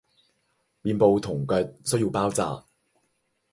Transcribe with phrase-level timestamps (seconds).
[0.81, 2.63] 面部同腳需要包紥